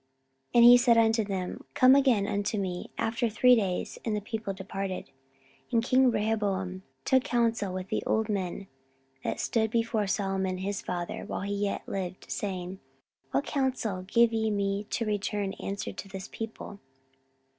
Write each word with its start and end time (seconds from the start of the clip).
14:010:005 0.55 0.55
And 0.55 0.63
he 0.65 0.77
said 0.79 0.97
unto 0.97 1.23
them, 1.23 1.63
Come 1.75 1.93
again 1.95 2.25
unto 2.25 2.57
me 2.57 2.89
after 2.97 3.29
three 3.29 3.55
days. 3.55 3.99
And 4.03 4.15
the 4.15 4.19
people 4.19 4.51
departed. 4.51 5.11
14:010:006 5.67 5.73
And 5.73 5.83
king 5.83 6.09
Rehoboam 6.09 6.81
took 7.05 7.23
counsel 7.23 7.71
with 7.71 7.89
the 7.89 8.01
old 8.07 8.27
men 8.27 8.65
that 9.23 9.29
had 9.29 9.39
stood 9.39 9.69
before 9.69 10.07
Solomon 10.07 10.57
his 10.57 10.81
father 10.81 11.23
while 11.27 11.41
he 11.41 11.53
yet 11.53 11.87
lived, 11.87 12.31
saying, 12.31 12.79
What 13.29 13.45
counsel 13.45 14.01
give 14.01 14.33
ye 14.33 14.49
me 14.49 14.85
to 14.85 15.05
return 15.05 15.53
answer 15.59 15.93
to 15.93 16.07
this 16.07 16.27
people? 16.27 16.79